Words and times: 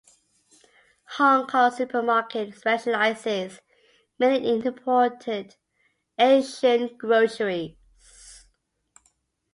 Hong 1.17 1.45
Kong 1.45 1.69
Supermarket 1.69 2.55
specializes 2.55 3.59
mainly 4.17 4.49
in 4.49 4.65
imported 4.65 5.57
Asian 6.17 6.97
groceries. 6.97 7.75